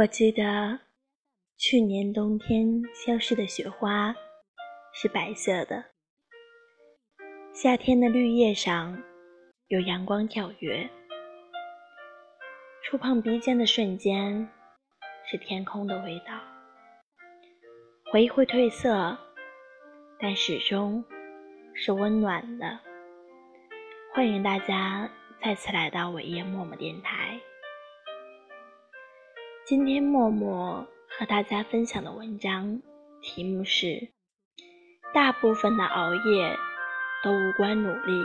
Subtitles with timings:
[0.00, 0.78] 我记得
[1.58, 4.14] 去年冬天消失的雪花
[4.94, 5.84] 是白色的，
[7.52, 8.98] 夏天的绿叶上
[9.66, 10.88] 有阳光跳跃，
[12.82, 14.48] 触碰鼻尖的瞬间
[15.30, 16.32] 是天空的味道。
[18.10, 19.18] 回忆会褪色，
[20.18, 21.04] 但始终
[21.74, 22.80] 是温暖的。
[24.14, 25.10] 欢迎大家
[25.42, 27.38] 再次来到伟业默默电台。
[29.70, 32.82] 今天默默和大家分享的文章
[33.22, 34.10] 题目是：
[35.14, 36.58] 大部分的熬夜
[37.22, 38.24] 都无关努力，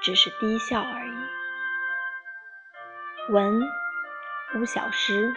[0.00, 1.10] 只是低效而已。
[3.32, 3.60] 文
[4.54, 5.34] 吴小诗。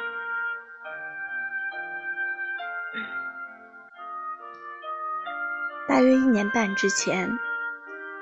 [5.88, 7.40] 大约一年半之前，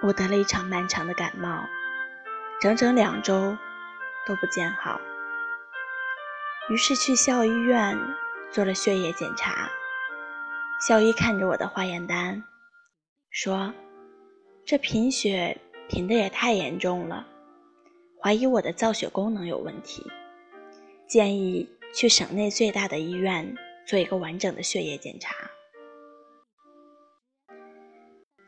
[0.03, 1.65] 我得了一场漫长的感冒，
[2.61, 3.57] 整整两周
[4.25, 5.01] 都不见好。
[6.69, 7.97] 于是去校医院
[8.51, 9.69] 做了血液检查，
[10.85, 12.43] 校医看着我的化验单，
[13.29, 13.73] 说
[14.65, 17.25] ：“这贫血贫的也太严重了，
[18.21, 20.11] 怀疑我的造血功能有问题，
[21.07, 25.33] 建议去省内最大的医院做一个完整的血液检查。”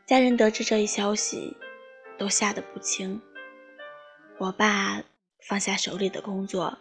[0.04, 1.56] 家人得知这一消息，
[2.18, 3.18] 都吓得不轻。
[4.36, 5.02] 我爸
[5.48, 6.76] 放下手里的工作。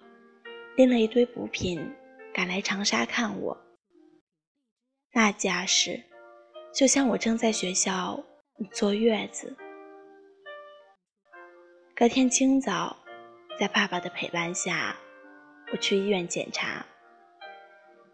[0.80, 1.94] 拎了一堆补品，
[2.34, 3.58] 赶来长沙看我。
[5.12, 6.02] 那架势，
[6.74, 8.24] 就像我正在学校
[8.72, 9.58] 坐月子。
[11.94, 12.96] 隔天清早，
[13.60, 14.96] 在爸爸的陪伴下，
[15.74, 16.86] 我去医院检查。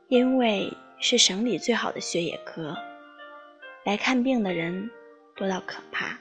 [0.08, 2.76] 因为是省里最好的血液科，
[3.84, 4.90] 来看病的人
[5.36, 6.18] 多到可怕。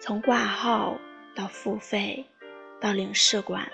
[0.00, 0.96] 从挂号
[1.36, 2.24] 到付费，
[2.80, 3.70] 到领试管。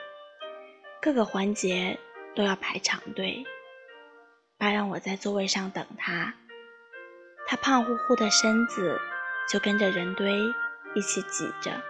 [1.04, 2.00] 各个环节
[2.34, 3.44] 都要排长队，
[4.56, 6.32] 爸让我在座位上等他，
[7.46, 8.98] 他胖乎乎的身子
[9.46, 10.32] 就跟着人堆
[10.94, 11.82] 一起挤着。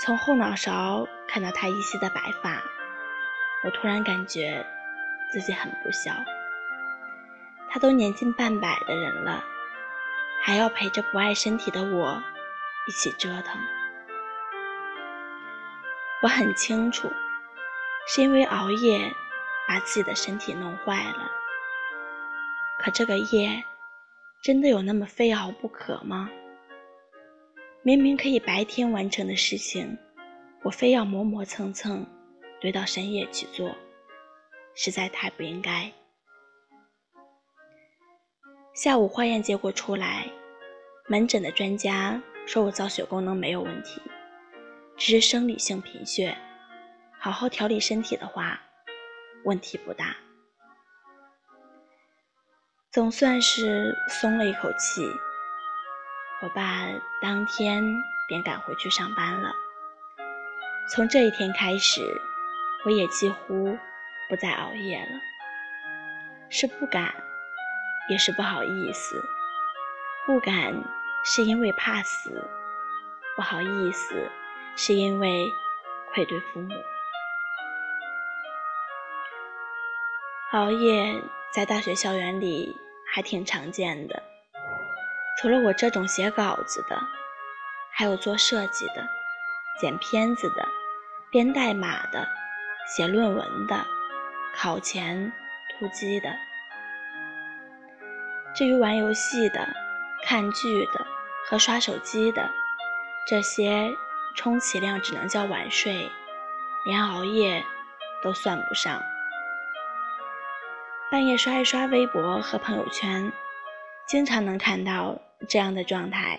[0.00, 2.62] 从后脑勺看到他依稀的白发，
[3.62, 4.64] 我突然感觉
[5.30, 6.14] 自己很不孝。
[7.68, 9.44] 他都年近半百的人了，
[10.40, 12.22] 还要陪着不爱身体的我
[12.88, 13.60] 一起折腾。
[16.22, 17.12] 我很清楚。
[18.06, 19.12] 是因为熬夜
[19.66, 21.30] 把自己的身体弄坏了，
[22.78, 23.64] 可这个夜
[24.42, 26.30] 真的有那么非熬不可吗？
[27.82, 29.98] 明明可以白天完成的事情，
[30.62, 32.06] 我非要磨磨蹭蹭
[32.60, 33.76] 堆到深夜去做，
[34.74, 35.92] 实在太不应该。
[38.72, 40.30] 下午化验结果出来，
[41.08, 44.00] 门诊的专家说我造血功能没有问题，
[44.96, 46.36] 只是生理性贫血。
[47.26, 48.60] 好好调理身体的话，
[49.42, 50.14] 问题不大。
[52.92, 55.04] 总算是松了一口气。
[56.40, 56.86] 我爸
[57.20, 57.82] 当天
[58.28, 59.52] 便赶回去上班了。
[60.94, 62.00] 从这一天开始，
[62.84, 63.76] 我也几乎
[64.28, 65.20] 不再熬夜了。
[66.48, 67.12] 是不敢，
[68.08, 69.20] 也是不好意思。
[70.26, 70.72] 不敢
[71.24, 72.48] 是因为怕死，
[73.34, 74.30] 不好意思
[74.76, 75.52] 是因为
[76.14, 76.72] 愧对父母。
[80.52, 81.12] 熬夜
[81.52, 82.72] 在大学校园里
[83.12, 84.22] 还挺常见的，
[85.40, 86.96] 除了我这种写稿子的，
[87.92, 89.06] 还有做设计的、
[89.80, 90.68] 剪片子的、
[91.32, 92.28] 编代码的、
[92.86, 93.84] 写论文的、
[94.54, 95.32] 考前
[95.72, 96.32] 突击的。
[98.54, 99.68] 至于玩游戏的、
[100.22, 101.04] 看剧的
[101.44, 102.48] 和刷手机的，
[103.26, 103.92] 这些
[104.36, 106.08] 充其量只能叫晚睡，
[106.86, 107.64] 连熬夜
[108.22, 109.02] 都算不上。
[111.08, 113.32] 半夜刷一刷微博和朋友圈，
[114.08, 115.16] 经常能看到
[115.48, 116.38] 这样的状态：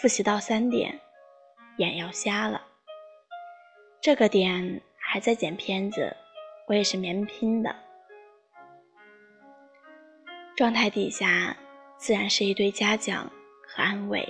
[0.00, 1.00] 复习到三点，
[1.78, 2.60] 眼要瞎了。
[4.02, 6.14] 这个点还在剪片子，
[6.68, 7.74] 我也是棉拼的。
[10.54, 11.56] 状态底下
[11.96, 13.24] 自然是一堆嘉奖
[13.66, 14.28] 和安慰：“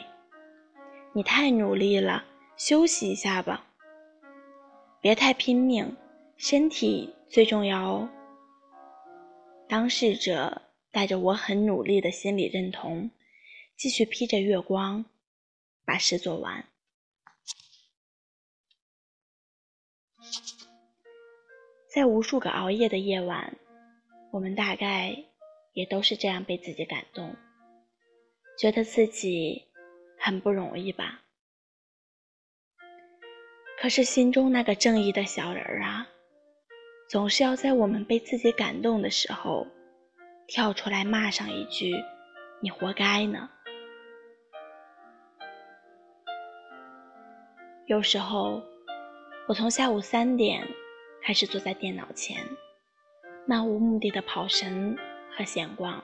[1.12, 2.22] 你太努力了，
[2.56, 3.66] 休息一下吧，
[5.00, 5.96] 别太拼命，
[6.36, 8.08] 身体最重要哦。”
[9.72, 10.60] 当事者
[10.90, 13.10] 带着我很努力的心理认同，
[13.74, 15.06] 继续披着月光
[15.86, 16.68] 把事做完。
[21.88, 23.56] 在无数个熬夜的夜晚，
[24.30, 25.24] 我们大概
[25.72, 27.34] 也都是这样被自己感动，
[28.58, 29.70] 觉得自己
[30.18, 31.22] 很不容易吧？
[33.80, 36.11] 可是心中那个正义的小人儿啊，
[37.12, 39.66] 总是要在我们被自己感动的时候，
[40.46, 41.92] 跳出来骂上一句
[42.62, 43.50] “你活该”呢？
[47.84, 48.62] 有时候，
[49.46, 50.66] 我从下午三点
[51.22, 52.38] 开始坐在电脑前，
[53.46, 54.96] 漫无目的的跑神
[55.36, 56.02] 和闲逛，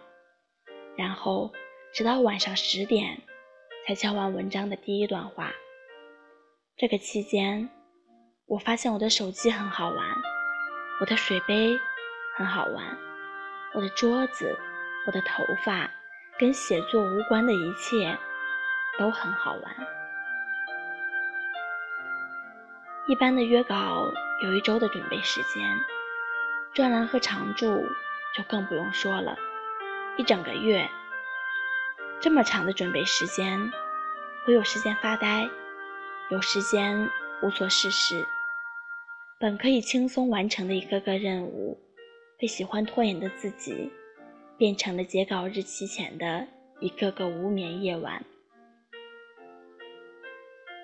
[0.95, 1.51] 然后
[1.95, 3.23] 直到晚上十点
[3.87, 5.55] 才敲完文章的第一段话。
[6.77, 7.71] 这个期间，
[8.45, 10.38] 我发现我的手机很好玩。
[11.01, 11.81] 我的水杯
[12.35, 12.85] 很好玩，
[13.73, 14.59] 我的桌子、
[15.07, 15.89] 我的头发，
[16.37, 18.19] 跟写作无关的一切
[18.99, 19.77] 都很好玩。
[23.07, 24.11] 一般的约稿
[24.43, 25.81] 有一周的准备时间，
[26.75, 27.87] 专栏和常驻
[28.37, 29.39] 就更不用说了，
[30.17, 30.91] 一整个月。
[32.19, 33.73] 这么长的准备时间，
[34.47, 35.49] 我有时间发呆，
[36.29, 37.09] 有时间
[37.41, 38.27] 无所事事。
[39.41, 41.79] 本可以轻松完成的一个个任务，
[42.37, 43.89] 被喜欢拖延的自己
[44.57, 46.45] 变成了截稿日期前的
[46.81, 48.25] 一个个无眠夜晚。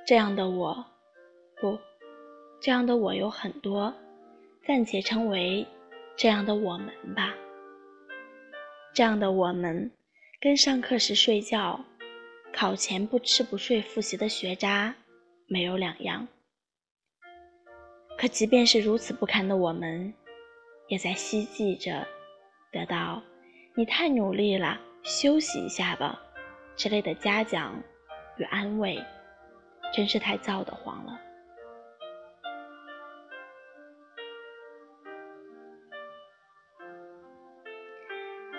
[0.07, 0.87] 这样的我，
[1.61, 1.77] 不，
[2.61, 3.93] 这样的我有很多，
[4.65, 5.67] 暂且称为
[6.17, 7.35] 这样的我们吧。
[8.93, 9.91] 这样的我们，
[10.41, 11.85] 跟上课时睡觉、
[12.53, 14.95] 考前不吃不睡复习的学渣
[15.49, 16.29] 没有两样。
[18.17, 20.15] 可即便是如此不堪的我们，
[20.89, 22.07] 也在希冀着
[22.73, 23.23] 得到
[23.77, 26.19] “你太努力了，休息一下吧”
[26.75, 27.75] 之类的嘉奖
[28.39, 28.99] 与安慰，
[29.93, 31.21] 真是太燥得慌了。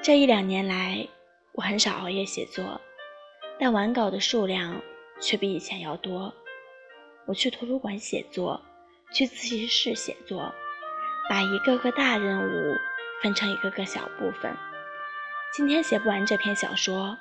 [0.01, 1.07] 这一两年来，
[1.53, 2.79] 我很少熬夜写作，
[3.59, 4.79] 但完稿的数量
[5.19, 6.31] 却比以前要多。
[7.25, 8.61] 我去图书馆写作。
[9.13, 10.53] 去自习室写作，
[11.29, 12.75] 把一个个大任务
[13.21, 14.55] 分成一个个小部分。
[15.53, 17.17] 今天写不完这篇小说，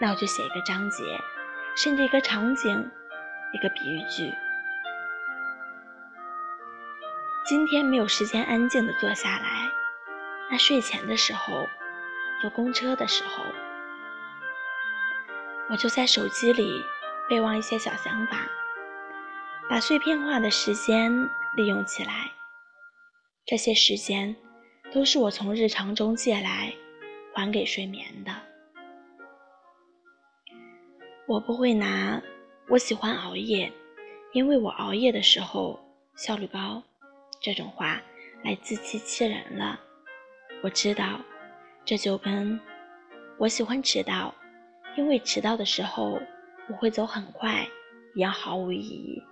[0.00, 1.04] 那我就写一个章节，
[1.76, 2.90] 甚至一个场景，
[3.52, 4.32] 一个比喻句。
[7.46, 9.70] 今天没有时间安静的坐下来，
[10.50, 11.68] 那睡前的时候，
[12.40, 13.44] 坐公车的时候，
[15.68, 16.82] 我就在手机里
[17.28, 18.38] 备忘一些小想法。
[19.68, 21.10] 把碎片化的时间
[21.56, 22.30] 利用起来，
[23.46, 24.36] 这些时间
[24.92, 26.72] 都是我从日常中借来
[27.32, 28.32] 还给睡眠的。
[31.26, 32.22] 我不会拿
[32.68, 33.72] “我喜欢熬夜，
[34.32, 35.80] 因为我熬夜的时候
[36.14, 36.82] 效率高”
[37.40, 38.00] 这种话
[38.44, 39.80] 来自欺欺人了。
[40.62, 41.20] 我知道，
[41.86, 42.60] 这就跟
[43.40, 44.34] “我喜欢迟到，
[44.96, 46.20] 因为迟到的时候
[46.68, 47.66] 我会走很快”
[48.14, 49.22] 一样毫无意义。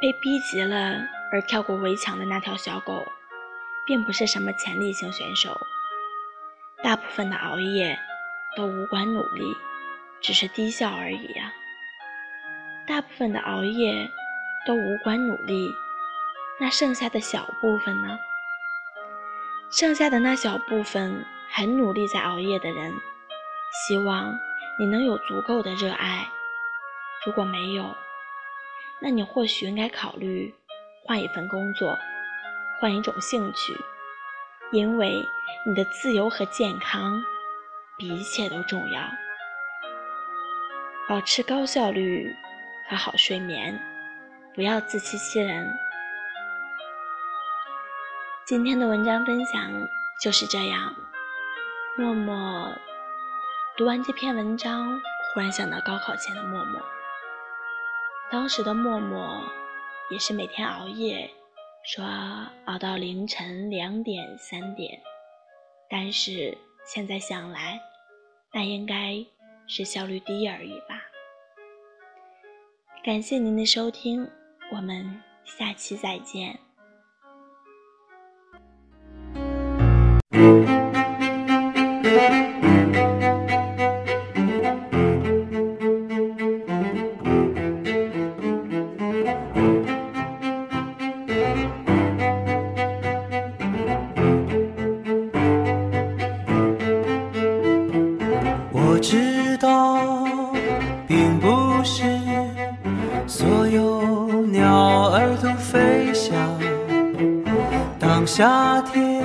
[0.00, 3.04] 被逼急了而跳过围墙的那条小狗，
[3.86, 5.58] 并不是什么潜力型选手。
[6.82, 7.98] 大部分的熬夜
[8.54, 9.56] 都无关努力，
[10.20, 11.52] 只是低效而已呀。
[12.86, 14.10] 大部分的熬夜
[14.66, 15.70] 都无关努力，
[16.60, 18.18] 那剩下的小部分呢？
[19.70, 22.92] 剩下的那小部分很努力在熬夜的人，
[23.88, 24.38] 希望
[24.78, 26.28] 你能有足够的热爱。
[27.24, 27.96] 如果没有，
[29.00, 30.54] 那你或许应该考虑
[31.04, 31.96] 换一份工作，
[32.80, 33.76] 换一种兴趣，
[34.72, 35.24] 因为
[35.66, 37.22] 你的自由和健康
[37.98, 39.02] 比一切都重要。
[41.08, 42.34] 保持高效率
[42.88, 43.78] 和好睡眠，
[44.54, 45.72] 不要自欺欺人。
[48.44, 49.70] 今天的文章分享
[50.20, 50.94] 就是这样。
[51.96, 52.72] 默默
[53.76, 55.00] 读完这篇文章，
[55.32, 56.80] 忽然想到高考前的默默。
[58.30, 59.40] 当时的默默
[60.10, 61.30] 也是每天熬夜，
[61.84, 62.04] 说
[62.64, 65.00] 熬到凌晨两点三点，
[65.88, 67.80] 但是现在想来，
[68.52, 69.24] 那应该
[69.68, 71.00] 是效率低而已吧。
[73.04, 74.28] 感谢您的收听，
[74.72, 76.58] 我们下期再见。
[108.18, 109.22] 当夏天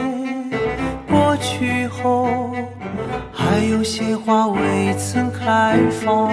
[1.10, 2.52] 过去后，
[3.32, 6.30] 还有些花未曾开放。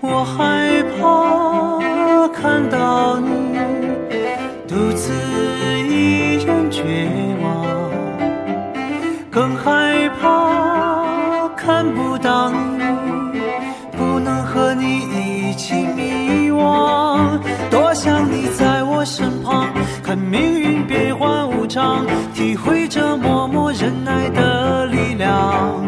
[0.00, 3.58] 我害怕看到你
[4.68, 5.12] 独自
[22.42, 25.80] 体会着默默忍耐的力量。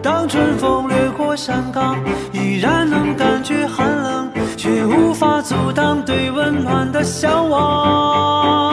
[0.00, 1.98] 当春风掠过山岗，
[2.32, 8.69] 依然能感觉寒冷，却无法阻挡对温暖的向往。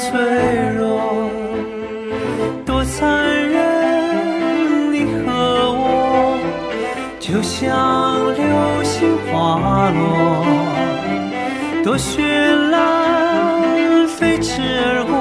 [0.00, 0.18] 脆
[0.78, 1.28] 弱，
[2.64, 3.06] 多残
[3.50, 4.90] 忍！
[4.90, 5.30] 你和
[5.76, 6.38] 我
[7.18, 8.42] 就像流
[8.82, 10.02] 星滑落，
[11.84, 12.16] 多绚
[12.70, 15.12] 烂，飞驰而过，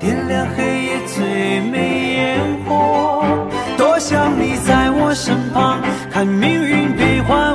[0.00, 3.22] 点亮黑夜最美烟火。
[3.76, 7.54] 多想你在我身旁，看命运变幻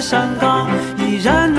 [0.00, 1.52] 山岗，依然